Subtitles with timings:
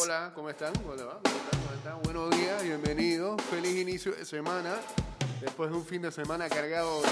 [0.00, 0.72] Hola, ¿cómo están?
[0.74, 1.18] ¿Cómo le va?
[1.22, 1.60] ¿Cómo están?
[1.60, 2.02] ¿Cómo están?
[2.02, 3.42] Buenos días, bienvenidos.
[3.42, 4.76] Feliz inicio de semana.
[5.40, 7.08] Después de un fin de semana cargado de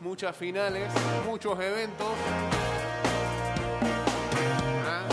[0.00, 0.90] muchas finales,
[1.24, 2.08] muchos eventos,
[4.86, 5.06] ¿ah?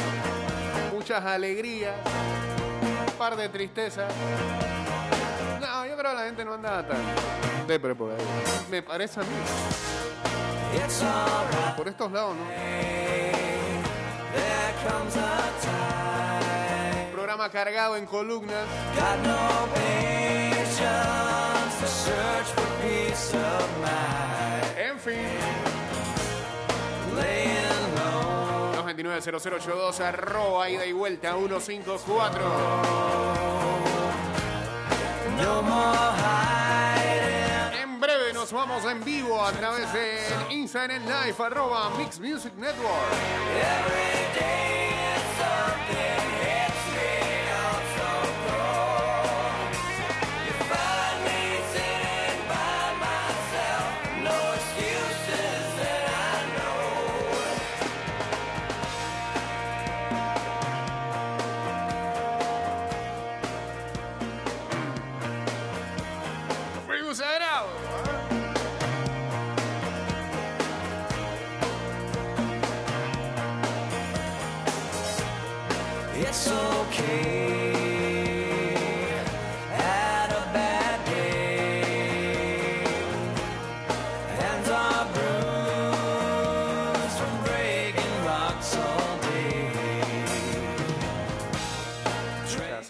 [0.93, 1.95] muchas alegrías,
[3.07, 4.11] un par de tristezas.
[5.61, 6.97] No, yo creo que la gente no anda tan
[7.67, 8.25] depre por ahí.
[8.71, 9.29] Me parece a mí.
[11.77, 12.95] Por estos lados, ¿no?
[17.11, 18.65] Programa cargado en columnas.
[24.77, 25.15] En fin.
[28.95, 32.41] 229-0082 arroba ida y vuelta 154.
[35.27, 36.44] En breve
[38.51, 44.84] vamos en vivo a través del Instagram Live arroba Mix Music Network.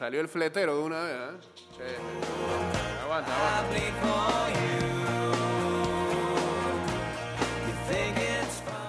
[0.06, 1.38] Salió el fletero de una vez, ¿eh?
[1.78, 1.95] Che.
[3.02, 3.75] Aguanta, aguanta.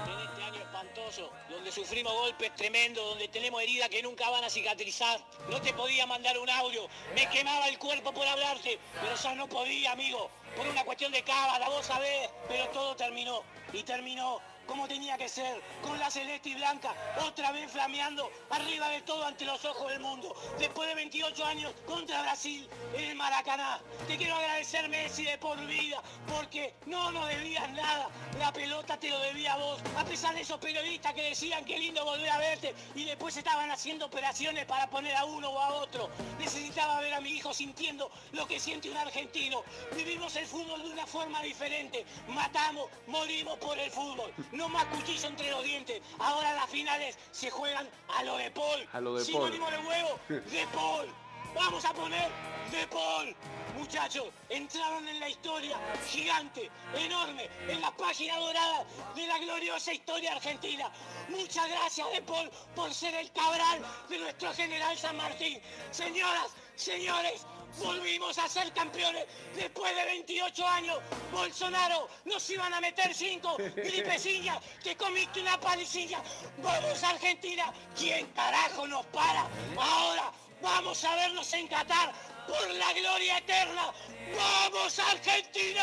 [0.05, 4.50] En este año espantoso, donde sufrimos golpes tremendos, donde tenemos heridas que nunca van a
[4.50, 9.34] cicatrizar, no te podía mandar un audio, me quemaba el cuerpo por hablarte, pero ya
[9.37, 14.43] no podía, amigo, por una cuestión de cábala, vos sabés, pero todo terminó, y terminó
[14.76, 16.94] como tenía que ser, con la celeste y blanca,
[17.25, 21.72] otra vez flameando, arriba de todo ante los ojos del mundo, después de 28 años
[21.87, 23.81] contra Brasil en el Maracaná.
[24.06, 29.09] Te quiero agradecer, Messi, de por vida, porque no nos debías nada, la pelota te
[29.09, 32.36] lo debía a vos, a pesar de esos periodistas que decían que lindo volver a
[32.36, 36.10] verte y después estaban haciendo operaciones para poner a uno o a otro.
[36.38, 39.62] Necesitaba ver a mi hijo sintiendo lo que siente un argentino.
[39.97, 42.04] Vivimos el fútbol de una forma diferente.
[42.28, 44.34] Matamos, morimos por el fútbol.
[44.53, 46.03] No más cuchillo entre los dientes.
[46.19, 48.88] Ahora las finales se juegan a lo de Paul.
[48.93, 49.53] A lo de Paul.
[49.53, 51.09] Sinónimo de huevo, de Paul.
[51.54, 52.31] Vamos a poner
[52.71, 53.34] de Paul.
[53.78, 58.84] Muchachos, entraron en la historia gigante, enorme, en la página dorada
[59.15, 60.91] de la gloriosa historia argentina.
[61.28, 65.60] Muchas gracias, De Paul, por ser el cabral de nuestro general San Martín.
[65.91, 67.47] Señoras, señores,
[67.78, 70.99] volvimos a ser campeones después de 28 años.
[71.32, 76.22] Bolsonaro, nos iban a meter cinco gripecillas, te comiste una palicilla.
[76.59, 79.47] Vamos Argentina, ¿quién carajo nos para?
[79.78, 80.32] Ahora
[80.62, 82.12] vamos a vernos en Qatar
[82.47, 83.93] por la gloria eterna.
[84.37, 85.83] ¡Vamos Argentina!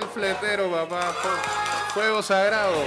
[0.00, 1.14] El fletero, papá.
[1.94, 2.84] Fuego sagrado.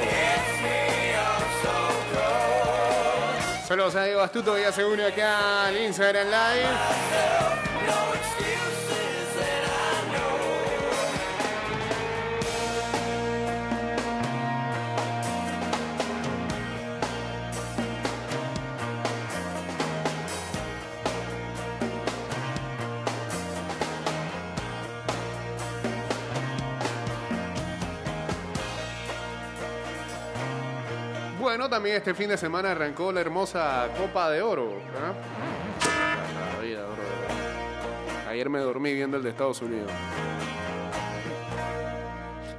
[3.69, 6.69] Saludos a Diego Astuto que ya se une acá al Instagram Live.
[31.69, 34.73] También este fin de semana arrancó la hermosa Copa de Oro.
[34.97, 35.13] ¿ah?
[36.61, 36.83] Vida.
[38.27, 39.91] Ayer me dormí viendo el de Estados Unidos.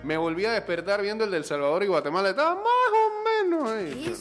[0.05, 2.31] Me volví a despertar viendo el de El Salvador y Guatemala.
[2.31, 4.15] Estaba más o menos ahí.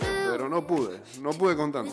[0.00, 1.92] Pero no pude, no pude con tanto.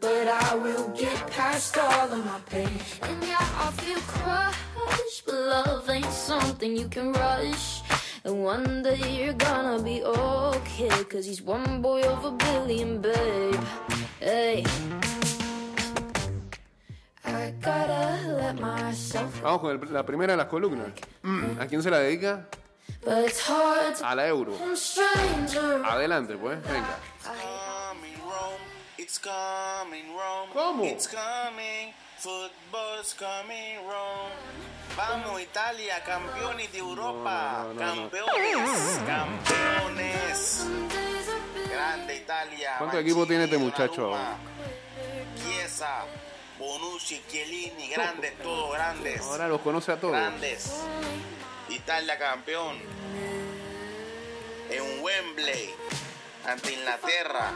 [0.00, 2.70] But I will get past all of my pain.
[3.02, 3.98] And yeah, I feel
[4.98, 7.82] crushed, but love ain't something you can rush.
[8.24, 13.54] And one day you're gonna be okay, cause he's one boy of a billion, babe.
[14.20, 14.64] Hey.
[17.24, 20.88] I gotta let myself Vamos con el- la primera de las columnas.
[21.22, 22.46] Mm, ¿A quién se la dedica?
[23.04, 24.52] But it's hard to A la euro.
[25.84, 26.98] Adelante, pues, venga.
[30.52, 30.84] ¿Cómo?
[34.98, 37.66] Vamos Italia, campeones de Europa.
[37.68, 40.66] No, no, no, campeones, campeones.
[41.70, 42.74] Grande Italia.
[42.78, 44.38] ¿Cuánto equipo tiene este muchacho Donnarumma,
[45.36, 46.04] Chiesa,
[46.58, 49.20] Bonucci, Chiellini, grandes, todos grandes.
[49.20, 50.16] Ahora los conoce a todos.
[50.16, 50.68] Grandes.
[51.68, 52.78] Italia campeón.
[54.68, 55.76] En Wembley.
[56.44, 57.52] Ante Inglaterra.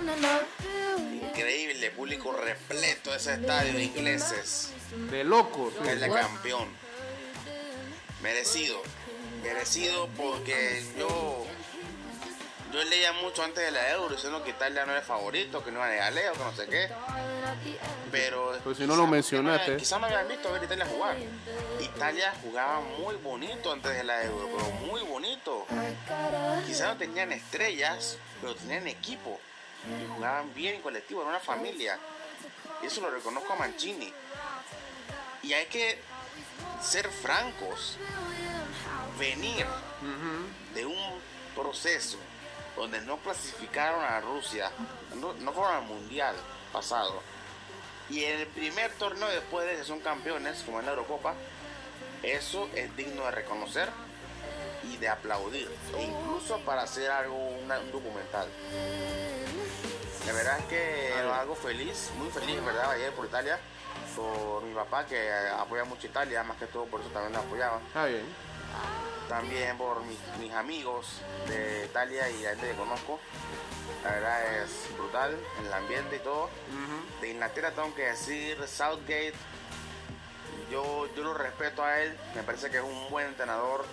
[1.24, 4.70] Increíble, público repleto de ese estadio de ingleses.
[5.10, 5.74] De locos.
[5.82, 6.91] Italia campeón.
[8.22, 8.80] Merecido.
[9.42, 11.46] Merecido porque yo.
[12.72, 15.84] Yo leía mucho antes de la Euro diciendo que Italia no era favorito, que no
[15.84, 16.88] era de Galeo, que no sé qué.
[18.10, 18.58] Pero.
[18.64, 19.76] Pues si no lo mencionaste.
[19.76, 21.16] Quizás no habían visto ver Italia jugar.
[21.80, 25.66] Italia jugaba muy bonito antes de la Euro, pero muy bonito.
[26.66, 29.38] Quizás no tenían estrellas, pero tenían equipo.
[29.84, 31.98] Y jugaban bien en colectivo, era una familia.
[32.82, 34.12] Y eso lo reconozco a Mancini.
[35.42, 35.98] Y hay que
[36.80, 37.96] ser francos.
[39.18, 39.66] Venir
[40.74, 41.20] de un
[41.54, 42.16] proceso
[42.76, 44.70] donde no clasificaron a Rusia,
[45.16, 46.34] no, no fueron al mundial
[46.72, 47.22] pasado.
[48.08, 51.34] Y en el primer torneo después de que son campeones, como en la Eurocopa,
[52.22, 53.88] eso es digno de reconocer
[54.84, 58.48] y de aplaudir, e incluso para hacer algo, una- un documental.
[60.26, 62.90] La verdad es que algo feliz, muy feliz, ¿verdad?
[62.92, 63.58] Ayer por Italia,
[64.16, 67.80] por mi papá que apoya mucho Italia, más que todo por eso también la apoyaba.
[68.06, 68.26] Bien.
[69.28, 73.20] También por mis, mis amigos de Italia y la gente que conozco.
[74.04, 76.50] La verdad es brutal, el ambiente y todo.
[77.20, 79.34] De Inglaterra tengo que decir Southgate.
[80.70, 83.84] Yo, yo lo respeto a él, me parece que es un buen entrenador,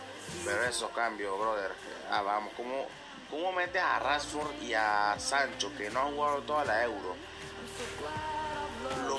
[0.45, 1.71] pero esos cambios, brother.
[2.09, 2.87] Ah, vamos, ¿cómo,
[3.29, 7.15] ¿cómo metes a Rashford y a Sancho, que no han jugado toda la Euro?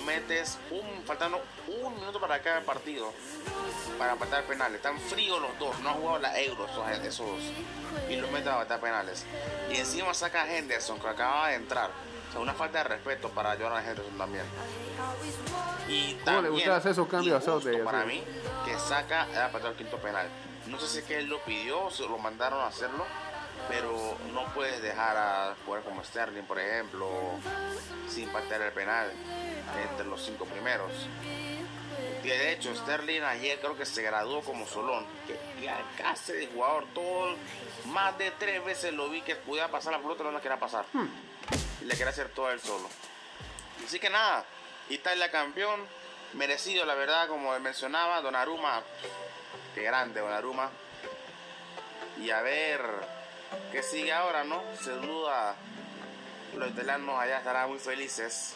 [0.00, 3.12] Lo metes un, faltando un minuto para cada partido
[3.98, 4.76] para patar penales.
[4.76, 7.28] Están fríos los dos, no han jugado la Euro esos, esos
[8.08, 9.24] y los meten a patar penales.
[9.70, 11.90] Y encima saca a Henderson que acaba de entrar.
[12.28, 14.44] O sea, una falta de respeto para Jordan Henderson también.
[15.88, 18.22] Y ¿Cómo le también, gusta hacer esos cambios a para mí
[18.64, 20.28] que saca a patar el quinto penal.
[20.66, 23.04] No sé si es que él lo pidió o se lo mandaron a hacerlo,
[23.68, 27.08] pero no puedes dejar a jugar como Sterling, por ejemplo,
[28.08, 29.12] sin patear el penal
[29.88, 30.90] entre los cinco primeros.
[32.22, 36.86] De hecho Sterling ayer creo que se graduó como Solón, que que casi de jugador,
[36.94, 37.36] todo,
[37.86, 40.84] más de tres veces lo vi que podía pasar la pelota, no la quería pasar.
[41.80, 42.88] Y le quería hacer todo él solo.
[43.84, 44.44] Así que nada,
[44.88, 45.80] Italia campeón,
[46.34, 48.82] merecido la verdad, como mencionaba, Donnarumma,
[49.74, 50.70] que grande Donnarumma.
[52.20, 52.80] Y a ver
[53.72, 54.62] qué sigue ahora, ¿no?
[54.80, 55.54] Se duda,
[56.56, 58.54] los italianos allá estarán muy felices.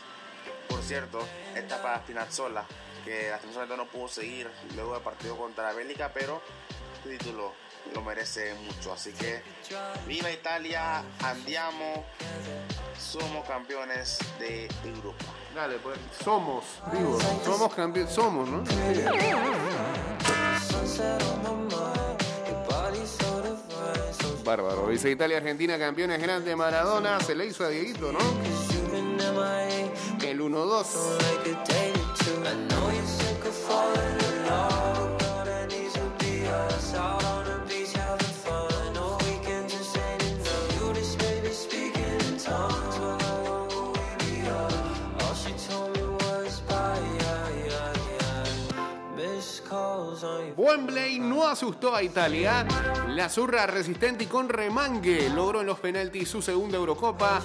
[0.68, 2.64] Por cierto, esta para Spinazzola,
[3.04, 6.42] que lastimosamente no pudo seguir luego del partido contra la Bélgica, pero
[6.96, 7.52] este título
[7.94, 8.92] lo merece mucho.
[8.92, 9.42] Así que
[10.06, 12.04] viva Italia, andiamo,
[12.98, 15.24] somos campeones de Europa.
[15.54, 15.98] Dale, pues.
[16.22, 17.18] Somos, digo.
[17.44, 18.12] Somos campeones.
[18.12, 18.64] Somos, ¿no?
[24.44, 24.88] Bárbaro.
[24.88, 26.56] Dice Italia, Argentina, campeones grandes.
[26.56, 28.18] Maradona se le hizo a Dieguito, ¿no?
[30.22, 31.83] El 1-2.
[50.74, 52.66] Wembley no asustó a Italia.
[53.10, 57.40] La zurra resistente y con remangue logró en los penaltis su segunda Eurocopa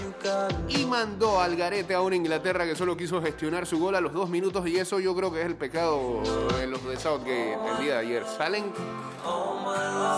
[0.68, 4.14] y mandó al garete a una Inglaterra que solo quiso gestionar su gol a los
[4.14, 6.24] dos minutos y eso yo creo que es el pecado
[6.58, 8.26] de los de Southgate el día de ayer.
[8.26, 8.74] Salen,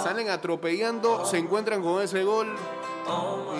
[0.04, 2.48] salen atropellando, se encuentran con ese gol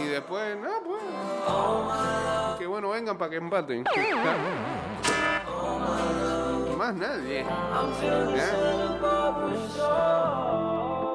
[0.02, 3.84] y después, no, pues, que bueno, vengan para que empaten.
[6.78, 7.46] Más nadie.
[8.34, 9.21] ¿Ya?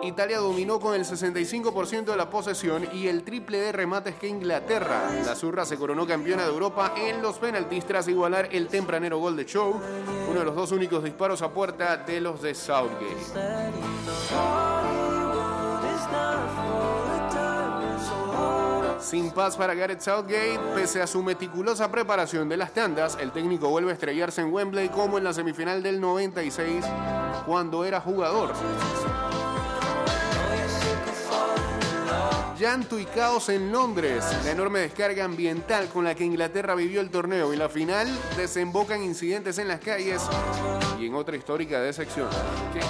[0.03, 5.11] Italia dominó con el 65% de la posesión y el triple de remates que Inglaterra.
[5.25, 9.37] La zurra se coronó campeona de Europa en los penaltis tras igualar el tempranero gol
[9.37, 9.81] de Show,
[10.31, 13.17] uno de los dos únicos disparos a puerta de los de Southgate.
[19.07, 23.69] Sin paz para Gareth Southgate, pese a su meticulosa preparación de las tandas, el técnico
[23.69, 26.85] vuelve a estrellarse en Wembley como en la semifinal del 96
[27.47, 28.53] cuando era jugador.
[32.59, 37.11] Llanto y caos en Londres, la enorme descarga ambiental con la que Inglaterra vivió el
[37.11, 40.21] torneo y la final desemboca en incidentes en las calles
[40.99, 42.29] y en otra histórica decepción.
[42.73, 42.81] Qué,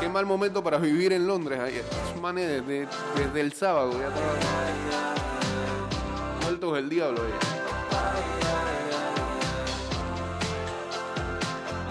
[0.00, 1.84] qué mal momento para vivir en Londres ayer.
[2.20, 4.36] Manes desde, desde el sábado ya estaban
[6.42, 7.22] vueltos del diablo.
[7.22, 7.56] ahí.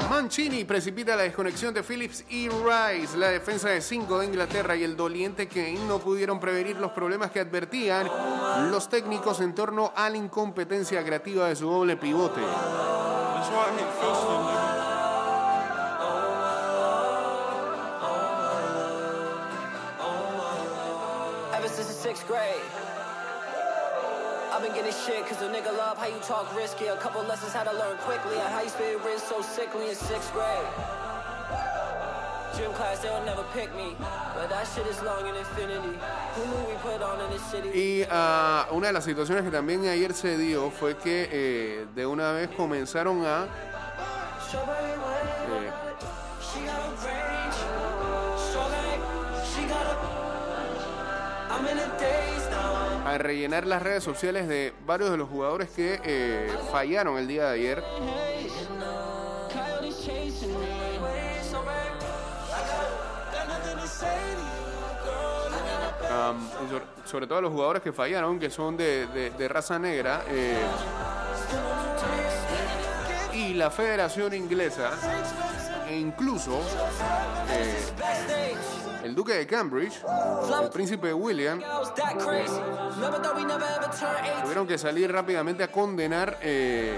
[0.10, 3.18] Mancini precipita la desconexión de Phillips y Rice.
[3.18, 7.32] La defensa de 5 de Inglaterra y el doliente Kane no pudieron prevenir los problemas
[7.32, 8.08] que advertían
[8.72, 12.40] los técnicos en torno a la incompetencia creativa de su doble pivote.
[22.26, 22.62] Sixth grade.
[24.52, 26.86] I've been getting shit cause a nigga love how you talk risky.
[26.86, 30.32] A couple lessons how to learn quickly how you spit wrist so sickly in sixth
[30.34, 30.68] grade.
[32.56, 33.96] Gym class, they'll never pick me.
[34.34, 36.00] But that shit is long in infinity.
[36.36, 37.70] Who knew we put on in this city?
[37.74, 42.06] Y ah, una de las situaciones que también ayer se dio fue que eh, de
[42.06, 43.48] una vez comenzaron a
[53.18, 57.54] rellenar las redes sociales de varios de los jugadores que eh, fallaron el día de
[57.54, 57.84] ayer.
[67.06, 70.24] Sobre, todo los jugadores que fallaron, que son de, raza negra.
[70.30, 70.58] eh,
[73.36, 74.92] y la Federación Inglesa,
[75.90, 76.62] e incluso
[77.52, 78.55] eh.
[79.06, 80.02] El Duque de Cambridge,
[80.64, 82.60] el Príncipe William, I was that crazy.
[83.00, 84.42] Never thought we never ever turn 18.
[84.42, 86.98] tuvieron que salir rápidamente a condenar eh,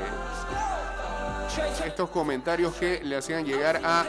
[1.85, 4.05] estos comentarios que le hacían llegar a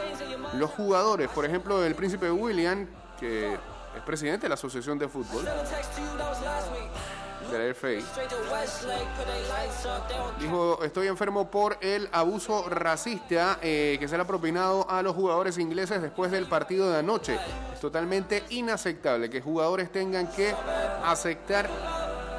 [0.53, 1.27] los jugadores.
[1.29, 2.87] Por ejemplo, el Príncipe William,
[3.19, 5.45] que es presidente de la Asociación de Fútbol
[10.39, 15.15] Dijo, estoy enfermo por el abuso racista eh, que se le ha propinado a los
[15.15, 17.39] jugadores ingleses después del partido de anoche.
[17.73, 20.53] Es totalmente inaceptable que jugadores tengan que
[21.03, 21.69] aceptar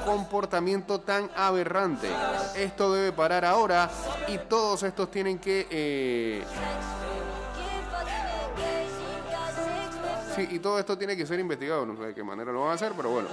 [0.04, 2.08] comportamiento tan aberrante.
[2.56, 3.90] Esto debe parar ahora
[4.28, 5.66] y todos estos tienen que...
[5.70, 6.44] eh,
[10.34, 11.84] sí, y todo esto tiene que ser investigado.
[11.84, 13.28] No sé de qué manera lo van a hacer, pero bueno.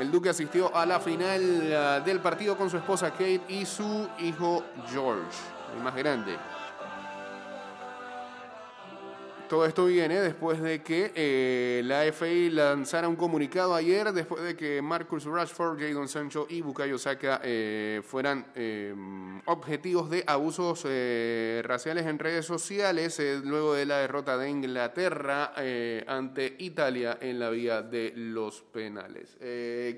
[0.00, 4.08] El Duque asistió a la final ah, del partido con su esposa Kate y su
[4.18, 5.38] hijo George,
[5.76, 6.36] el más grande.
[9.48, 14.56] Todo esto viene después de que eh, la FA lanzara un comunicado ayer, después de
[14.56, 18.94] que Marcus Rashford, Jadon Sancho y Bukayo Saka eh, fueran eh,
[19.44, 25.52] objetivos de abusos eh, raciales en redes sociales, luego de la derrota de Inglaterra
[26.06, 29.36] ante Italia en la vía de los penales.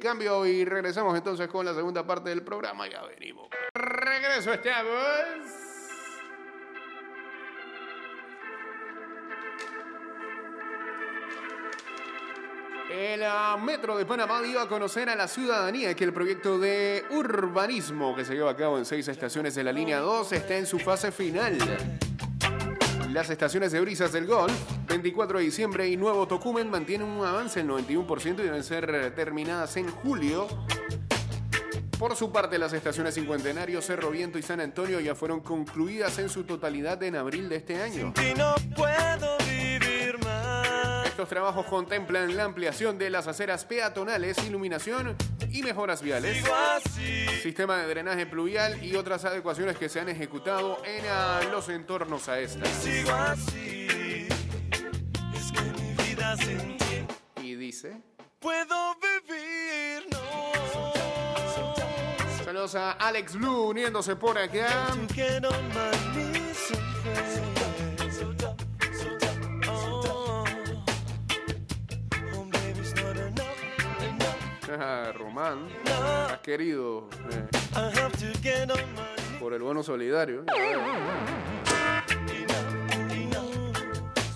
[0.01, 2.89] Cambio y regresamos entonces con la segunda parte del programa.
[2.89, 3.49] Ya venimos.
[3.75, 5.66] Regreso estamos.
[12.91, 13.23] El
[13.63, 18.25] Metro de Panamá dio a conocer a la ciudadanía que el proyecto de urbanismo que
[18.25, 21.11] se lleva a cabo en seis estaciones de la línea 2 está en su fase
[21.11, 21.59] final.
[23.11, 24.55] Las estaciones de Brisas del Golf,
[24.87, 29.77] 24 de diciembre y Nuevo Tocumen mantienen un avance del 91% y deben ser terminadas
[29.77, 30.47] en julio.
[31.99, 36.29] Por su parte, las estaciones Cincuentenario, Cerro Viento y San Antonio ya fueron concluidas en
[36.29, 38.13] su totalidad en abril de este año.
[38.23, 39.36] Y no puedo.
[41.17, 45.17] Estos trabajos contemplan la ampliación de las aceras peatonales, iluminación
[45.51, 46.45] y mejoras viales,
[47.43, 52.39] sistema de drenaje pluvial y otras adecuaciones que se han ejecutado en los entornos a
[52.39, 52.69] estas.
[57.43, 57.97] Y dice...
[58.39, 60.93] puedo vivir, no.
[62.45, 64.95] Saludos a Alex Blue uniéndose por acá.
[74.67, 75.69] Román,
[76.29, 77.47] has querido eh,
[79.39, 80.45] por el bono solidario.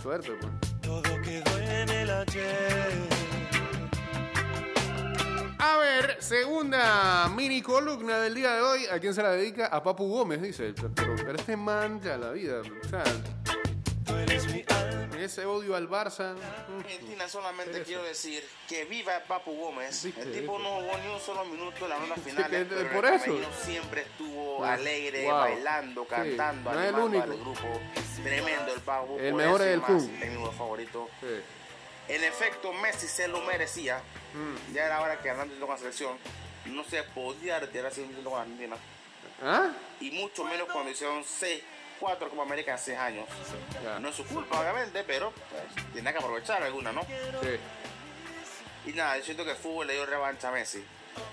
[0.01, 0.53] Suerte, pues.
[0.81, 3.09] Todo quedó en el ayer.
[5.59, 8.87] A ver, segunda mini columna del día de hoy.
[8.87, 9.67] ¿A quién se la dedica?
[9.67, 10.73] A Papu Gómez, dice.
[10.95, 12.61] Pero, pero este man ya la vida.
[12.61, 13.03] O sea,
[15.21, 16.35] ese odio al Barça.
[16.79, 20.05] Argentina solamente quiero decir que viva Papu Gómez.
[20.05, 20.69] Viste, el tipo viste.
[20.69, 22.50] no jugó ni un solo minuto en la ronda final.
[22.50, 23.39] de- pero por el eso.
[23.65, 24.65] siempre estuvo Wow.
[24.65, 25.35] alegre, Wow.
[25.35, 27.23] bailando, Sí, cantando, no es el único.
[27.25, 27.81] al grupo.
[28.23, 29.19] Tremendo el Papu.
[29.19, 30.19] El mejor es el Kun.
[30.21, 31.09] técnico favorito.
[31.21, 31.27] Sí.
[32.09, 33.99] En efecto, Messi se lo merecía.
[34.35, 34.75] Mm.
[34.75, 36.19] Ya era hora que Hernández con la selección.
[36.67, 38.77] No se podía retirar sin con Argentina.
[39.43, 39.71] ¿Ah?
[40.00, 41.62] Y mucho menos cuando hicieron 6,
[42.00, 43.28] 4 Copa América en 6 años.
[43.85, 43.99] Ya.
[43.99, 47.02] No es su culpa, obviamente, pero pues, tiene que aprovechar alguna, ¿no?
[47.02, 47.59] Sí.
[48.87, 50.83] Y nada, yo siento que el fútbol le dio revancha a Messi.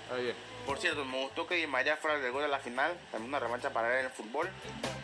[0.04, 0.36] Está bien.
[0.66, 3.40] Por cierto, me gustó que Di María fuera del gol de la final, también una
[3.40, 4.50] revancha para él en el fútbol.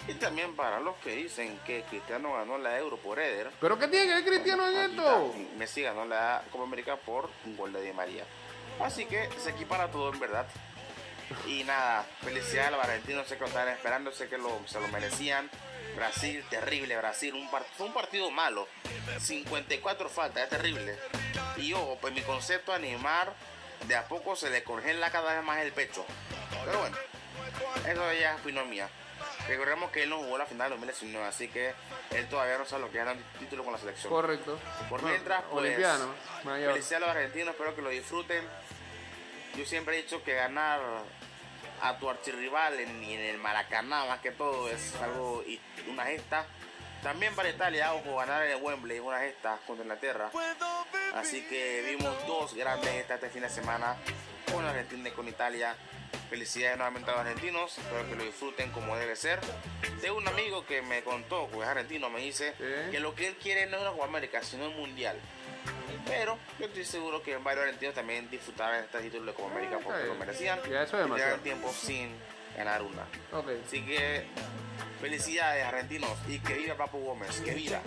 [0.07, 3.51] Y también para los que dicen que Cristiano ganó la Euro por Eder.
[3.59, 5.35] ¿Pero qué tiene que ver Cristiano en esto?
[5.57, 8.25] Messi ganó la Copa América por un gol de Di María.
[8.81, 10.47] Así que se equipara todo en verdad.
[11.47, 14.81] Y nada, felicidades a los argentinos, sé que lo estaban esperando, sé que lo- se
[14.81, 15.51] lo merecían.
[15.97, 18.67] Brasil, terrible Brasil, un part- fue un partido malo.
[19.21, 20.99] 54 faltas, es terrible.
[21.57, 23.33] Y ojo, pues mi concepto a Neymar,
[23.87, 26.05] de a poco se le congela cada vez más el pecho.
[26.65, 26.97] Pero bueno,
[27.87, 28.89] eso ya es opinión mía.
[29.47, 31.75] Recordemos que él no jugó la final de 2019, así que
[32.11, 34.13] él todavía no sabe lo que es un título con la selección.
[34.13, 34.59] Correcto.
[34.89, 36.09] Por mientras, pues, Olimpiano.
[36.45, 36.73] Mayor.
[36.73, 38.45] felicidades a los argentinos, espero que lo disfruten.
[39.57, 40.81] Yo siempre he dicho que ganar
[41.81, 46.47] a tu archirrival en, en el Maracaná, más que todo, es algo, y una gesta.
[47.03, 50.31] También para Italia, ojo, ganar en Wembley es una gesta contra Inglaterra.
[51.15, 53.97] Así que vimos dos grandes gestas este fin de semana
[54.51, 55.77] con Argentina y con Italia.
[56.31, 59.39] Felicidades nuevamente a los argentinos, espero que lo disfruten como debe ser.
[60.01, 62.91] Tengo un amigo que me contó, que es argentino, me dice Sí.
[62.91, 65.21] que lo que él quiere no es Copa América, sino un mundial.
[66.07, 70.03] Pero yo estoy seguro que varios argentinos también disfrutaron este título de Copa América porque
[70.03, 70.07] Sí.
[70.09, 70.61] lo merecían.
[70.71, 71.39] Ya, eso es y demasiado.
[71.39, 72.11] tiempo sin
[72.57, 73.03] ganar una.
[73.33, 73.49] Ok.
[73.67, 74.27] Así que
[75.01, 77.81] felicidades argentinos y que viva Papu Gómez, que viva.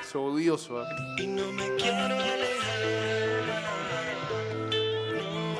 [0.00, 0.82] Es odioso.
[0.82, 0.86] ¿eh?
[1.18, 2.38] y no me quiero alejar.
[5.14, 5.56] No.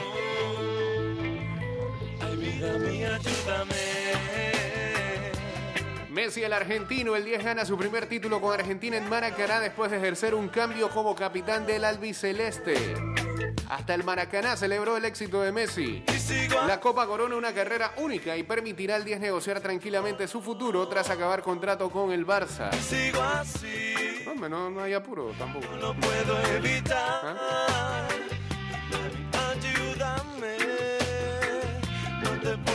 [2.27, 4.02] Ay, vida mía, ayúdame.
[6.13, 9.97] Messi, el argentino, el 10 gana su primer título con Argentina en Maracaná después de
[9.97, 12.77] ejercer un cambio como capitán del albiceleste.
[13.71, 16.05] Hasta el Maracaná celebró el éxito de Messi.
[16.67, 21.09] La Copa corona una carrera única y permitirá al 10 negociar tranquilamente su futuro tras
[21.09, 22.71] acabar contrato con el Barça.
[22.75, 23.95] sigo así.
[24.27, 25.67] No, hombre, no, no hay apuro tampoco.
[25.81, 27.37] No puedo evitar.
[27.41, 28.07] ¿Ah?
[29.51, 30.57] Ayúdame.
[32.23, 32.72] No te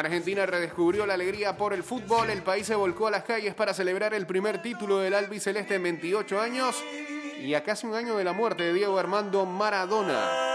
[0.00, 2.30] Argentina redescubrió la alegría por el fútbol.
[2.30, 5.82] El país se volcó a las calles para celebrar el primer título del albiceleste en
[5.82, 6.82] 28 años
[7.40, 10.50] y a casi un año de la muerte de Diego Armando Maradona.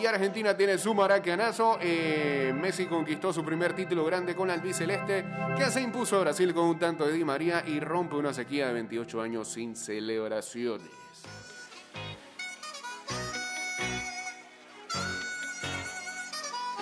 [0.00, 1.78] Y Argentina tiene su maracanazo.
[1.80, 5.24] Eh, Messi conquistó su primer título grande con albiceleste,
[5.56, 8.66] que se impuso a Brasil con un tanto de Di María y rompe una sequía
[8.66, 10.90] de 28 años sin celebraciones.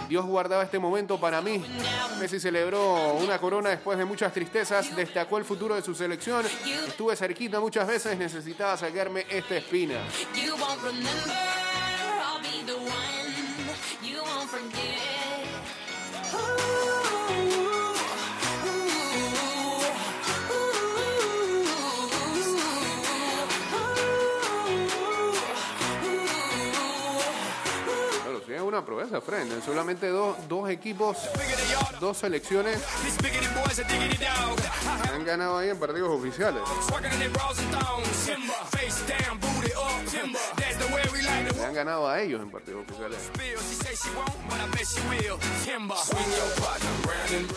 [0.08, 1.64] Dios guardaba este momento para mí.
[2.18, 6.44] Messi celebró una corona después de muchas tristezas, destacó el futuro de su selección.
[6.86, 9.96] Estuve cerquita muchas veces, necesitaba sacarme esta espina.
[29.08, 29.52] Sí, es una proeza, Fred.
[29.52, 31.16] En solamente dos, dos equipos,
[32.00, 32.78] dos selecciones
[35.12, 36.62] han ganado ahí en partidos oficiales.
[41.76, 43.18] Ganado a ellos en partidos oficiales.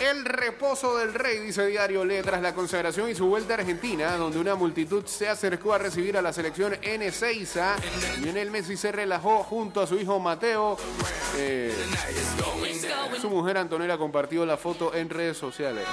[0.01, 4.17] El reposo del rey, dice Diario Le, tras la consagración y su vuelta a Argentina,
[4.17, 7.09] donde una multitud se acercó a recibir a la selección N.
[7.13, 7.77] Seiza.
[8.19, 10.77] Lionel Messi se relajó junto a su hijo Mateo.
[11.37, 11.73] Eh,
[13.21, 15.87] su mujer Antonella compartió la foto en redes sociales.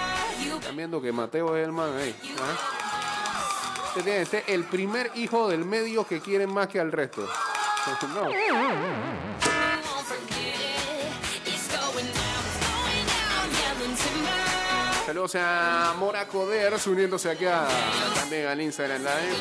[0.52, 2.12] Están viendo que Mateo es el man ahí.
[3.94, 7.28] tiene este, el primer hijo del medio que quieren más que al resto.
[15.06, 17.68] Saludos a Mora Coders uniéndose aquí a,
[18.16, 19.36] también al Instagram Live.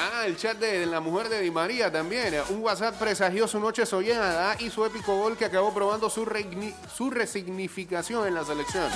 [0.00, 2.34] Ah, el chat de la mujer de Di María también.
[2.48, 6.24] Un WhatsApp presagió su noche soñada y su épico gol que acabó probando su
[7.10, 8.90] resignificación en la selección.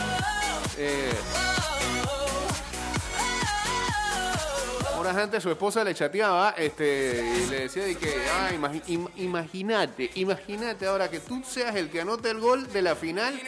[0.78, 1.12] Eh,
[5.02, 8.22] horas antes su esposa le chateaba este, y le decía de que,
[9.16, 13.40] imagínate, imagínate ahora que tú seas el que anote el gol de la final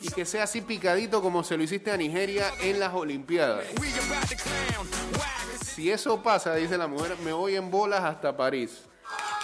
[0.00, 3.66] y que sea así picadito como se lo hiciste a Nigeria en las Olimpiadas.
[5.64, 8.82] Si eso pasa, dice la mujer, me voy en bolas hasta París.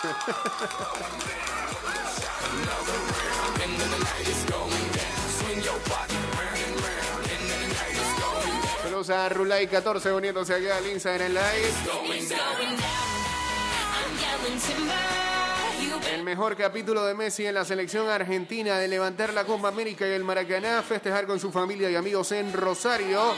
[9.10, 11.72] A Rulay14 uniéndose aquí al Instagram Live.
[15.80, 19.68] You better El mejor capítulo de Messi en la selección argentina de levantar la Copa
[19.68, 23.34] América y el Maracaná, festejar con su familia y amigos en Rosario.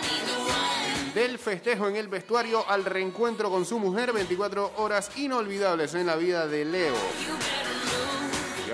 [1.14, 6.16] Del festejo en el vestuario al reencuentro con su mujer, 24 horas inolvidables en la
[6.16, 7.63] vida de Leo.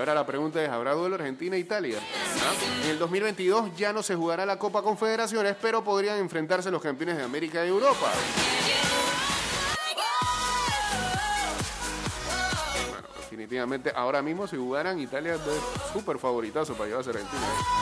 [0.01, 1.99] Ahora la pregunta es, ¿habrá duelo Argentina-Italia?
[1.99, 2.53] ¿Ah?
[2.85, 7.17] En el 2022 ya no se jugará la Copa Confederaciones, pero podrían enfrentarse los campeones
[7.17, 8.11] de América y Europa.
[13.19, 15.41] Definitivamente, ahora mismo si jugaran Italia es
[15.93, 17.43] súper favoritazo para llevarse a Argentina.
[17.43, 17.80] ¿eh?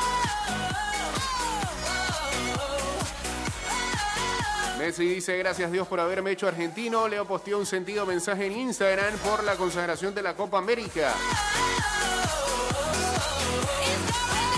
[4.90, 7.08] Messi dice, gracias Dios por haberme hecho argentino.
[7.08, 11.14] Leo posteó un sentido mensaje en Instagram por la consagración de la Copa América.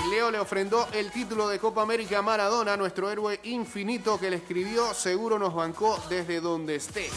[0.09, 4.37] Leo le ofrendó el título de Copa América a Maradona, nuestro héroe infinito que le
[4.37, 7.09] escribió, seguro nos bancó desde donde esté.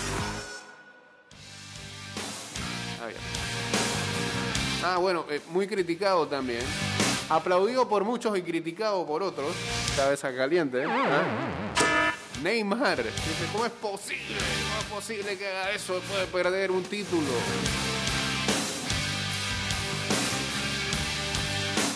[4.85, 6.63] Ah, bueno, eh, muy criticado también.
[7.29, 9.55] Aplaudido por muchos y criticado por otros.
[9.95, 10.87] Cabeza caliente, ¿eh?
[10.89, 11.84] Ah.
[12.45, 13.03] Neymar.
[13.03, 14.37] Dice, ¿cómo es posible?
[14.69, 17.27] ¿Cómo es posible que haga eso después de perder un título?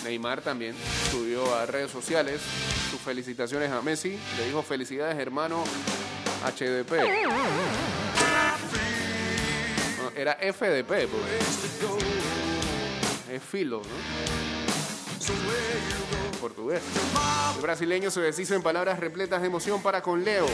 [0.03, 0.75] Neymar también
[1.11, 2.41] subió a redes sociales
[2.89, 4.17] sus felicitaciones a Messi.
[4.37, 5.63] Le dijo felicidades hermano
[6.43, 6.93] HDP.
[10.15, 11.21] Era FDP, pues.
[13.31, 14.19] Es filo, ¿no?
[16.39, 16.81] Portugués.
[17.55, 20.45] El brasileño se deshizo en palabras repletas de emoción para con Leo.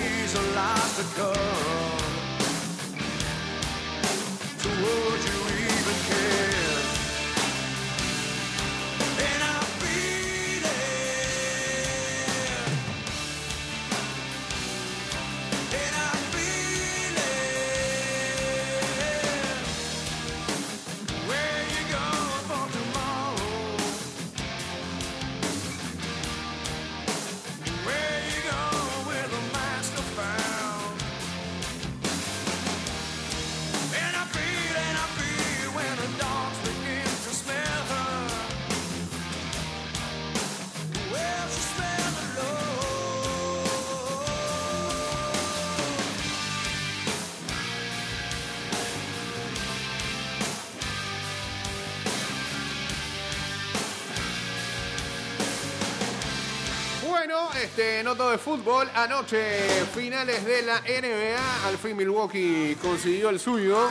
[57.65, 58.89] Este, no todo es fútbol.
[58.93, 59.59] Anoche,
[59.93, 61.67] finales de la NBA.
[61.67, 63.89] Al fin Milwaukee consiguió el suyo.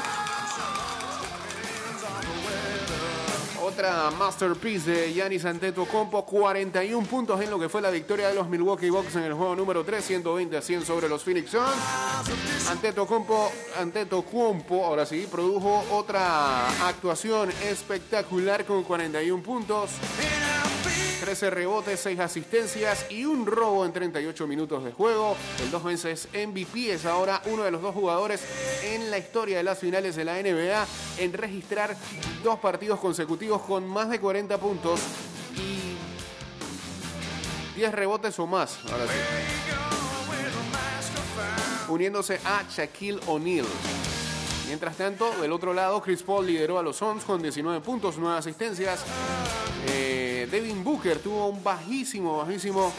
[3.60, 8.48] Otra masterpiece de Giannis Antetokounmpo, 41 puntos en lo que fue la victoria de los
[8.48, 12.70] Milwaukee Bucks en el juego número 3, 120 a 100 sobre los Phoenix Suns.
[12.70, 19.90] Antetokounmpo, Antetokounmpo, ahora sí, produjo otra actuación espectacular con 41 puntos.
[21.24, 25.34] 13 rebotes, 6 asistencias y un robo en 38 minutos de juego.
[25.62, 28.42] El dos veces MVP es ahora uno de los dos jugadores
[28.82, 31.96] en la historia de las finales de la NBA en registrar
[32.42, 35.00] dos partidos consecutivos con más de 40 puntos
[35.56, 35.96] y
[37.78, 38.80] 10 rebotes o más.
[41.88, 43.64] Uniéndose a Shaquille O'Neal.
[44.66, 48.36] Mientras tanto, del otro lado, Chris Paul lideró a los Suns con 19 puntos, 9
[48.36, 49.00] asistencias.
[49.88, 52.92] Eh, Devin Booker tuvo un bajísimo, bajísimo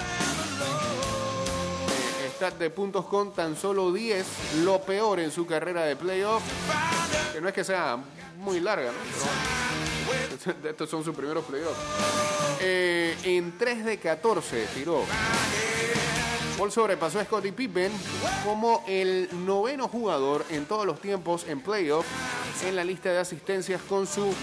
[2.23, 6.43] eh, stat de puntos con tan solo 10, lo peor en su carrera de playoff.
[7.33, 7.97] Que no es que sea
[8.37, 8.97] muy larga, ¿no?
[10.69, 11.79] Estos son sus primeros playoffs.
[12.61, 15.03] Eh, en 3 de 14 tiró.
[16.57, 17.91] Paul sobrepasó a Scottie Pippen
[18.45, 22.05] como el noveno jugador en todos los tiempos en playoff
[22.63, 24.33] en la lista de asistencias con su.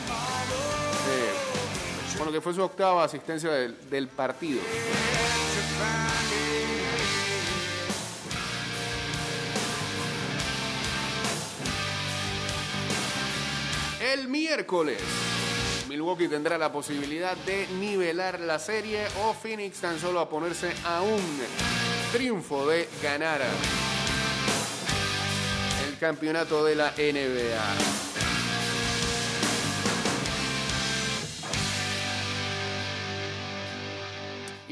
[2.23, 4.61] Eh, bueno, que fue su octava asistencia del, del partido.
[14.01, 15.01] El miércoles,
[15.89, 21.03] Milwaukee tendrá la posibilidad de nivelar la serie o Phoenix tan solo a ponerse a
[21.03, 21.21] un
[22.13, 23.41] triunfo de ganar
[25.89, 28.22] el campeonato de la NBA.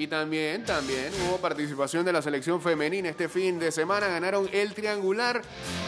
[0.01, 4.09] Y también, también hubo participación de la selección femenina este fin de semana.
[4.09, 5.43] Ganaron el triangular.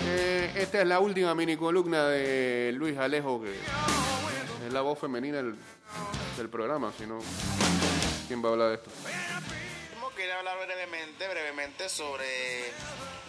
[0.07, 3.55] Eh, esta es la última mini columna de Luis Alejo, que
[4.66, 5.57] es la voz femenina del,
[6.51, 6.92] programa.
[6.98, 7.07] Si
[8.29, 8.90] ¿quién va a hablar de esto?
[9.94, 12.64] ¿Cómo que la hablar brevemente, brevemente sobre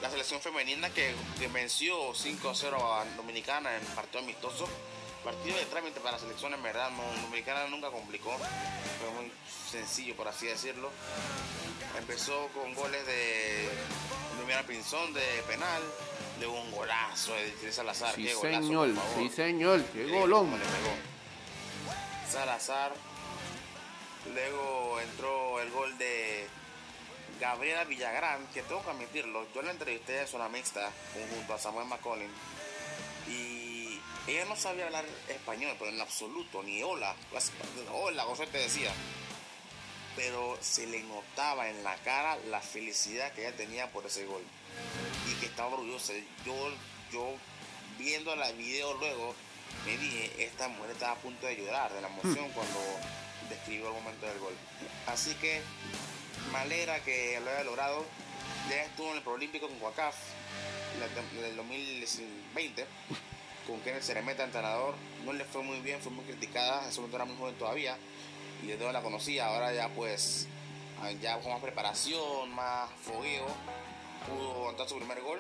[0.02, 4.68] la selección femenina que, que venció 5-0 a Dominicana en partido amistoso.
[5.24, 9.32] Partido de trámite para la selección, en verdad, no, Dominicana nunca complicó, fue muy
[9.72, 10.92] sencillo, por así decirlo.
[11.98, 13.70] Empezó con goles de
[14.40, 15.82] Lumiana Pinzón de penal,
[16.40, 18.14] luego un golazo de Salazar.
[18.16, 20.46] Sí, qué golazo, señor, sí, señor, qué golón.
[20.46, 21.14] cómo le pegó.
[22.30, 22.94] Salazar.
[24.34, 26.48] Luego entró el gol de
[27.40, 29.46] Gabriela Villagrán, que tengo que admitirlo.
[29.54, 30.92] Yo la entrevisté en zona mixta
[31.30, 32.30] junto a Samuel McCollin.
[34.28, 37.16] Ella no sabía hablar español, pero en absoluto, ni hola.
[37.34, 37.52] Las-
[37.92, 38.92] Hola, José te decía.
[40.16, 44.44] Pero se le notaba en la cara la felicidad que ella tenía por ese gol.
[45.30, 46.14] Y que estaba orgullosa.
[46.46, 46.54] Yo,
[47.12, 47.36] yo
[47.98, 49.36] viendo la video luego,
[49.86, 52.80] me dije, esta mujer estaba a punto de llorar de la emoción cuando
[53.50, 54.54] describió el momento del gol.
[55.08, 55.62] Así que
[56.52, 58.06] me alegra que lo haya logrado.
[58.70, 60.16] Ya estuvo en el Prolímpico con Guacaf
[60.96, 62.86] en el 2020
[63.68, 64.96] con Kenneth Ceremeta, entrenador.
[65.26, 66.84] No le fue muy bien, fue muy criticada.
[66.84, 67.98] En ese momento era muy joven todavía
[68.64, 69.48] y desde la conocía.
[69.48, 70.48] Ahora ya, pues,
[71.02, 73.48] ah, ya con más preparación, más fogueo,
[74.28, 75.40] pudo anotar su primer gol.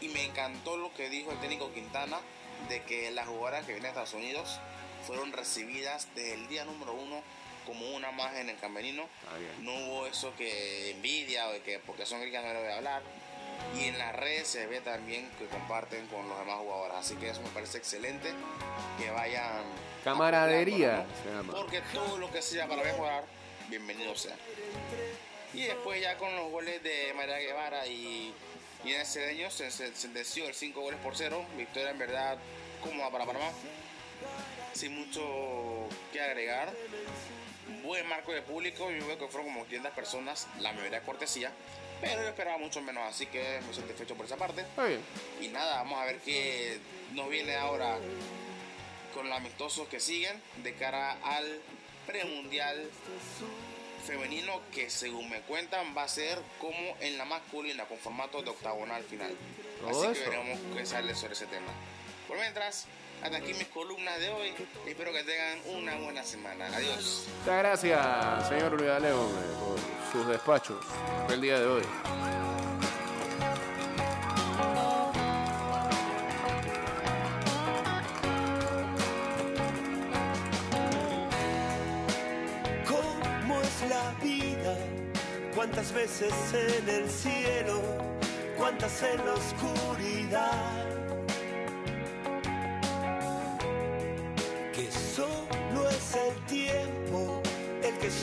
[0.00, 2.18] Y me encantó lo que dijo el técnico Quintana
[2.68, 4.58] de que las jugadoras que vienen de Estados Unidos
[5.06, 7.22] fueron recibidas desde el día número uno
[7.66, 9.08] como una más en el camerino.
[9.38, 9.64] Bien.
[9.64, 12.76] No hubo eso que envidia o de que porque son gringas no le voy a
[12.76, 13.02] hablar.
[13.78, 16.96] Y en las redes se ve también que comparten con los demás jugadores.
[16.98, 18.30] Así que eso me parece excelente
[18.98, 19.64] que vayan.
[20.04, 21.52] Camaradería, apoyándonos, se llama.
[21.54, 23.24] Porque todo lo que sea para mejorar,
[23.68, 24.36] bienvenido sea.
[25.54, 28.34] Y después ya con los goles de María Guevara y
[28.84, 31.44] Inés Cedeño se se sentenció el 5 goles por 0.
[31.56, 32.38] Victoria en verdad
[32.82, 33.50] cómoda para Panamá.
[34.72, 36.72] Sin mucho que agregar.
[37.82, 38.90] Buen marco de público.
[38.90, 41.52] Yo veo que fueron como 500 personas, la mayoría de cortesía.
[42.00, 44.64] Pero yo esperaba mucho menos, así que me satisfecho por esa parte.
[45.40, 46.78] Y nada, vamos a ver qué
[47.12, 47.96] nos viene ahora
[49.14, 51.60] con los amistosos que siguen de cara al
[52.06, 52.90] premundial
[54.04, 58.50] femenino que según me cuentan va a ser como en la masculina con formato de
[58.50, 59.36] octagonal final.
[59.88, 61.72] Así que veremos qué sale sobre ese tema.
[62.26, 62.86] Por mientras,
[63.22, 64.52] hasta aquí mis columnas de hoy.
[64.86, 66.66] Espero que tengan una buena semana.
[66.66, 67.26] Adiós.
[67.40, 69.28] Muchas gracias, señor Luis León,
[69.60, 69.78] por
[70.12, 70.84] sus despachos
[71.30, 71.82] el día de hoy.
[82.86, 84.76] ¿Cómo es la vida?
[85.54, 87.80] ¿Cuántas veces en el cielo?
[88.56, 90.91] ¿Cuántas en la oscuridad?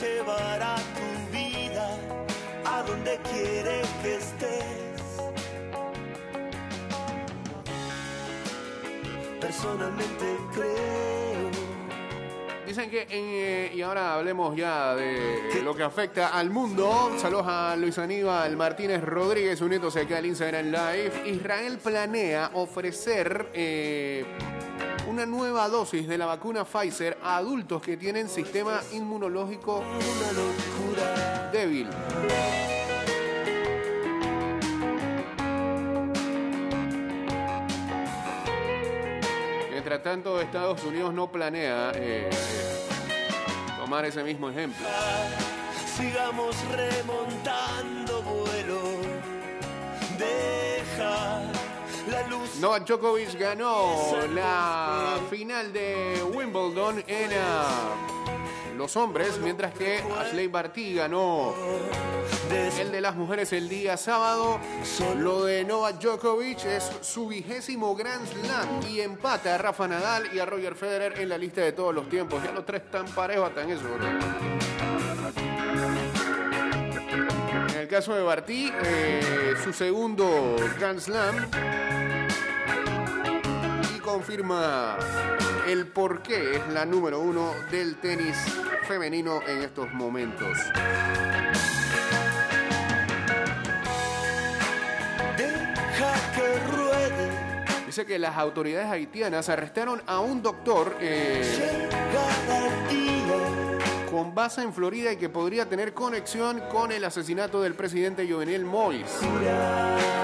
[0.00, 1.96] Llevará tu vida
[2.64, 4.80] a donde quiere que estés.
[9.40, 11.50] Personalmente creo.
[12.66, 17.10] Dicen que, en, eh, y ahora hablemos ya de lo que afecta al mundo.
[17.18, 21.12] Saludos a Luis Aníbal Martínez Rodríguez uniéndose acá al Instagram Live.
[21.26, 24.24] Israel planea ofrecer eh,
[25.10, 29.82] una nueva dosis de la vacuna Pfizer a adultos que tienen sistema inmunológico
[31.52, 31.88] débil.
[39.68, 42.30] Mientras tanto, Estados Unidos no planea eh, eh,
[43.80, 44.86] tomar ese mismo ejemplo.
[45.96, 48.80] sigamos remontando vuelo.
[50.16, 51.49] Deja.
[52.60, 53.96] Novak Djokovic ganó
[54.34, 57.94] la final de Wimbledon en ah,
[58.76, 61.54] los hombres, mientras que Ashley Barty ganó
[62.50, 64.58] el de las mujeres el día sábado.
[65.18, 70.38] Lo de Novak Djokovic es su vigésimo Grand Slam y empata a Rafa Nadal y
[70.38, 72.42] a Roger Federer en la lista de todos los tiempos.
[72.42, 73.84] Ya los tres están parejos en eso.
[77.70, 81.48] En el caso de Barty, eh, su segundo Grand Slam
[84.12, 84.96] confirma
[85.68, 88.36] el por qué es la número uno del tenis
[88.88, 90.58] femenino en estos momentos.
[95.36, 97.86] Deja que ruede.
[97.86, 101.88] Dice que las autoridades haitianas arrestaron a un doctor eh,
[104.10, 108.66] con base en Florida y que podría tener conexión con el asesinato del presidente Jovenel
[108.66, 110.19] Moïse.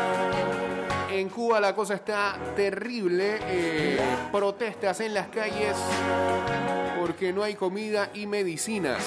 [1.17, 3.99] En Cuba la cosa está terrible, eh,
[4.31, 5.75] protestas en las calles
[7.01, 9.03] porque no hay comida y medicinas.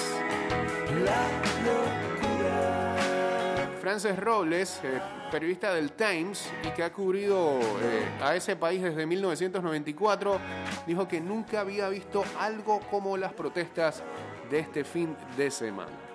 [3.80, 9.06] Frances Robles, eh, periodista del Times y que ha cubrido eh, a ese país desde
[9.06, 10.40] 1994,
[10.88, 14.02] dijo que nunca había visto algo como las protestas
[14.50, 16.09] de este fin de semana.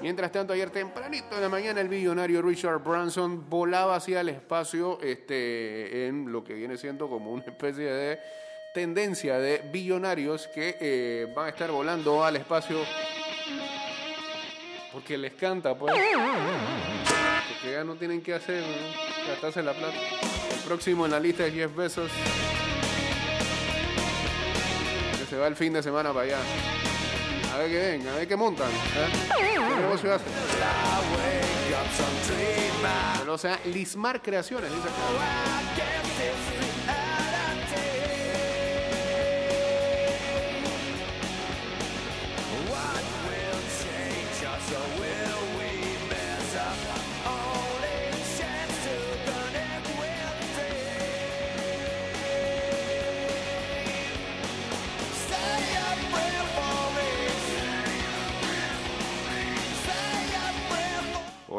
[0.00, 5.00] Mientras tanto, ayer tempranito en la mañana, el billonario Richard Branson volaba hacia el espacio
[5.02, 8.20] este, en lo que viene siendo como una especie de
[8.72, 12.78] tendencia de billonarios que eh, van a estar volando al espacio
[14.92, 15.94] porque les canta, pues.
[17.52, 19.28] Porque ya no tienen que hacer, ¿no?
[19.28, 19.96] gastarse la plata.
[20.52, 22.10] El próximo en la lista es Jeff Bezos.
[25.18, 26.38] Que se va el fin de semana para allá.
[27.58, 28.70] A ver qué ven, a ver qué montan.
[28.70, 29.08] ¿eh?
[29.36, 30.14] ¿Qué negocio
[33.28, 34.88] o sea, Lismar Creaciones, dice.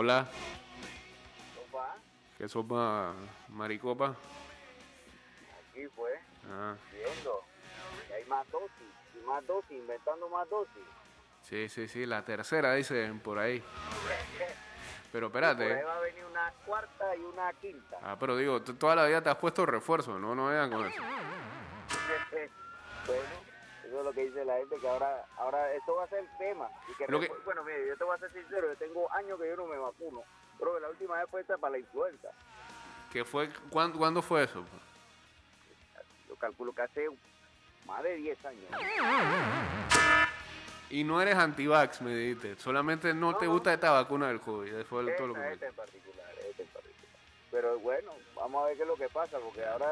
[0.02, 0.26] Hola.
[2.38, 3.12] ¿Qué sopa
[3.50, 4.16] maricopa?
[5.72, 6.18] Aquí fue,
[6.50, 7.42] Ah, viendo.
[8.10, 10.84] Y hay más dosis, y más dosis, inventando más dosis.
[11.42, 13.62] sí, sí, sí, la tercera dicen por ahí.
[15.12, 15.84] Pero Por ahí espérate.
[15.84, 17.98] va a venir una cuarta y una quinta.
[18.02, 21.04] Ah, pero digo, toda la vida te has puesto refuerzo, no, no vean con eso.
[23.06, 23.49] bueno,
[23.90, 26.30] eso es lo que dice la gente, que ahora, ahora esto va a ser el
[26.38, 26.70] tema.
[26.88, 29.48] Y que que- Bueno, mire, yo te voy a ser sincero, yo tengo años que
[29.50, 30.24] yo no me vacuno.
[30.60, 32.30] Pero que la última vez fue esta para la influenza.
[33.12, 34.64] ¿Qué fue, cuán- ¿Cuándo fue eso?
[36.28, 37.08] Yo calculo que hace
[37.86, 38.64] más de 10 años.
[40.92, 42.56] Y no eres antivax, me dijiste.
[42.60, 43.54] Solamente no, te No, no.
[43.54, 44.74] gusta esta vacuna del COVID.
[44.74, 47.10] Eso fue todo lo que esta en particular, esta en particular.
[47.52, 49.92] Pero bueno, vamos a ver qué es lo que pasa, porque ahora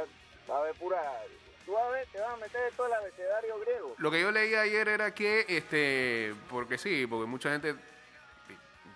[0.50, 1.02] va a haber pura...
[1.68, 3.94] Tú vas a ver, te vas a meter todo el abecedario griego.
[3.98, 7.76] Lo que yo leí ayer era que, este, porque sí, porque mucha gente,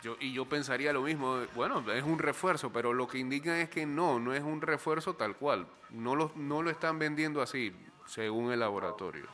[0.01, 3.69] yo, y yo pensaría lo mismo, bueno, es un refuerzo, pero lo que indican es
[3.69, 5.67] que no, no es un refuerzo tal cual.
[5.89, 7.75] No lo, no lo están vendiendo así,
[8.07, 9.27] según el laboratorio.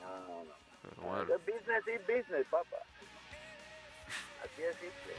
[0.00, 0.54] No, no, no.
[0.80, 2.76] Pero bueno, Es business is business, papá.
[4.42, 5.12] Así es simple.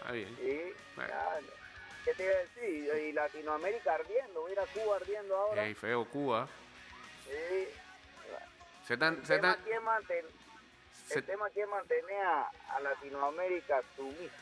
[0.00, 0.74] está bien.
[0.96, 1.14] Bueno.
[2.04, 3.08] ¿Qué te iba a decir?
[3.08, 5.64] Y Latinoamérica ardiendo, mira Cuba ardiendo ahora.
[5.66, 6.48] Ey, feo, Cuba.
[7.24, 7.68] Sí.
[8.86, 10.26] Se tan, El se tema tan, aquí es manten-
[11.08, 14.34] se- el tema aquí es mantener a, a Latinoamérica sumisa.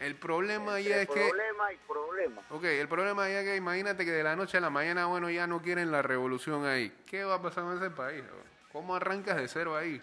[0.00, 1.14] el problema ahí es que...
[1.28, 2.42] problema y problema.
[2.50, 5.30] Ok, el problema ahí es que imagínate que de la noche a la mañana, bueno,
[5.30, 6.92] ya no quieren la revolución ahí.
[7.06, 8.24] ¿Qué va a pasar en ese país?
[8.72, 10.02] ¿Cómo arrancas de cero ahí?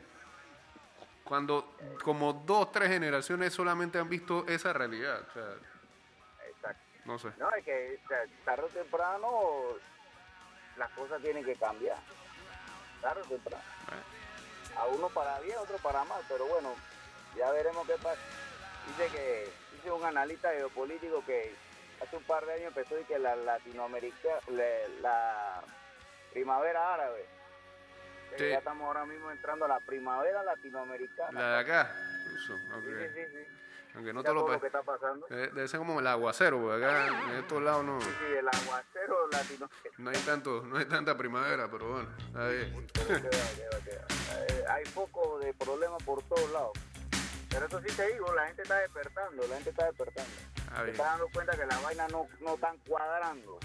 [1.26, 5.21] Cuando como dos, tres generaciones solamente han visto esa realidad.
[5.30, 5.43] O sea.
[7.05, 7.29] No sé.
[7.37, 7.99] No, es que
[8.45, 9.29] tarde o temprano
[10.77, 11.97] las cosas tienen que cambiar.
[13.01, 13.63] Tarde o temprano.
[14.77, 16.73] A uno para bien, a otro para mal, pero bueno,
[17.37, 18.21] ya veremos qué pasa.
[18.87, 21.53] Dice que, dice un analista geopolítico que
[22.01, 24.39] hace un par de años empezó y que la Latinoamérica,
[25.01, 25.61] la
[26.31, 27.25] primavera árabe.
[28.37, 28.49] Sí.
[28.49, 31.39] Ya estamos ahora mismo entrando a la primavera latinoamericana.
[31.39, 31.95] La de acá.
[32.35, 33.62] Eso, Sí, aunque, sí, sí, sí.
[33.95, 35.27] Aunque no Mira todo lo que está pasando.
[35.27, 38.34] pa- eh, Debe ser como el aguacero, porque acá en estos lados no, Sí, sí,
[38.38, 39.69] el aguacero latino.
[39.99, 42.88] no hay tanto, no hay tanta primavera, pero bueno, está bien.
[42.88, 44.06] Queda, queda, queda.
[44.47, 46.71] Eh, hay poco de problemas por todos lados.
[47.49, 50.32] Pero eso sí te digo, la gente está despertando, la gente está despertando.
[50.58, 53.60] Está Se está dando cuenta que las vainas no, no están cuadrando.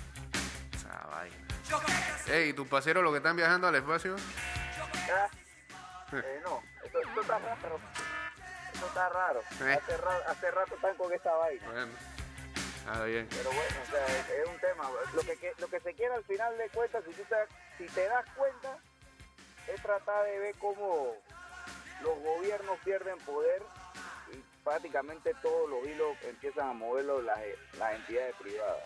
[0.74, 1.36] Esa vaina.
[2.26, 4.14] Ey, ¿tus paseros los que están viajando al espacio?
[5.06, 5.30] ¿Ya?
[6.18, 7.78] Eh, no, eso, eso está raro.
[8.78, 9.40] Eso está raro.
[9.60, 9.72] Eh.
[9.74, 11.66] Hace, ra- hace rato están con esta vaina.
[11.70, 13.26] Bueno, bien.
[13.28, 14.88] Pero bueno, o sea, es, es un tema.
[15.12, 17.36] Lo que, que- lo que se quiere al final de cuentas, si, tú te,
[17.76, 18.78] si te das cuenta,
[19.66, 21.14] es tratar de ver cómo
[22.02, 23.62] los gobiernos pierden poder
[24.32, 27.38] y prácticamente todos los hilos empiezan a moverlos las,
[27.78, 28.84] las entidades privadas.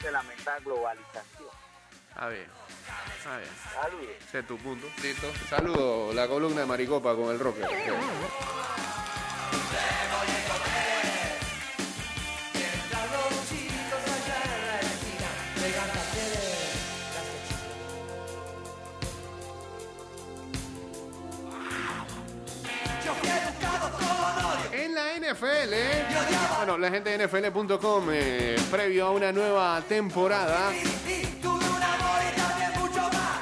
[0.00, 1.59] Se lamenta globalización.
[2.20, 2.46] Está bien.
[3.16, 3.48] Está bien.
[3.72, 4.06] Saludos.
[4.28, 4.86] Ese es tu punto.
[5.02, 5.32] Listo.
[5.48, 7.66] Saludo la columna de Maricopa con el rocker.
[24.72, 25.74] En la NFL,
[26.58, 30.70] bueno, la gente de NFL.com, eh, previo a una nueva temporada,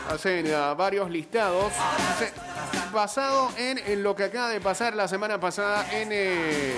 [0.08, 0.46] hacen
[0.76, 1.72] varios listados.
[2.92, 6.74] Basado en, en lo que acaba de pasar la semana pasada en eh,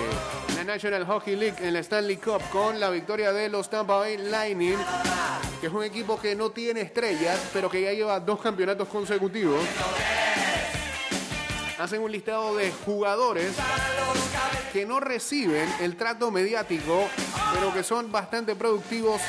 [0.55, 4.17] la National Hockey League, en la Stanley Cup, con la victoria de los Tampa Bay
[4.17, 4.77] Lightning,
[5.61, 9.63] que es un equipo que no tiene estrellas, pero que ya lleva dos campeonatos consecutivos.
[11.79, 13.55] Hacen un listado de jugadores
[14.73, 17.07] que no reciben el trato mediático,
[17.53, 19.21] pero que son bastante productivos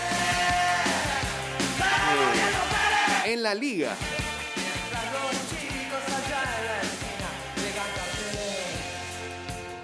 [3.32, 3.96] en la liga.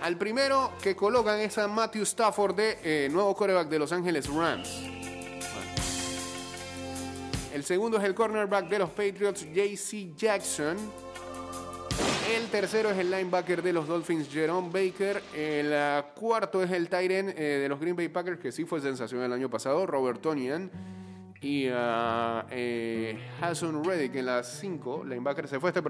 [0.03, 4.29] Al primero que colocan es a Matthew Stafford, de eh, nuevo coreback de Los Ángeles
[4.29, 4.83] Rams.
[7.53, 10.77] El segundo es el cornerback de los Patriots, JC Jackson.
[12.35, 15.23] El tercero es el linebacker de los Dolphins, Jerome Baker.
[15.35, 18.65] El ah, cuarto es el tight end eh, de los Green Bay Packers, que sí
[18.65, 20.71] fue sensación el año pasado, Robert Tonian.
[21.41, 25.87] Y ah, eh, Hassan Reddick en las 5, linebacker se fue este programa.